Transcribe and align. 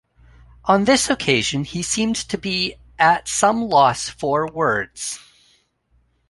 On 0.65 0.85
this 0.85 1.11
occasion 1.11 1.63
he 1.63 1.83
seemed 1.83 2.15
to 2.15 2.35
be 2.39 2.73
at 2.97 3.27
some 3.27 3.61
loss 3.69 4.09
for 4.09 4.47
words. 4.51 5.19